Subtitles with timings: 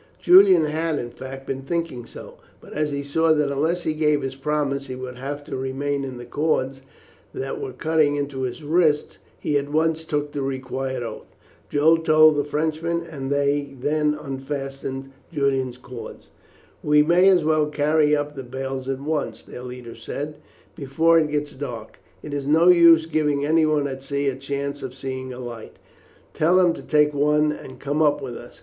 [0.19, 4.23] Julian had, in fact, been thinking so, but as he saw that unless he gave
[4.23, 6.81] his promise he would have to remain in the cords
[7.35, 11.27] that were cutting into his wrists, he at once took the required oath.
[11.69, 16.31] Joe told the Frenchmen, and they then unfastened Julian's cords.
[16.81, 20.37] "We may as well carry up the bales at once," their leader said,
[20.75, 21.99] "before it gets dark.
[22.23, 25.75] It is no use giving anyone at sea a chance of seeing a light.
[26.33, 28.59] Tell him to take one and come up with us.